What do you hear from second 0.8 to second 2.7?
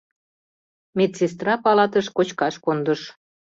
Медсестра палатыш кочкаш